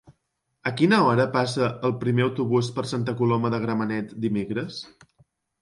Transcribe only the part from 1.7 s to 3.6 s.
el primer autobús per Santa Coloma